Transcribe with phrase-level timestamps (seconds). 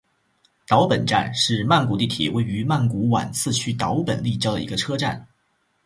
[0.67, 5.27] 岛本站是曼谷地铁位于曼谷挽赐区岛本立交的一个车站。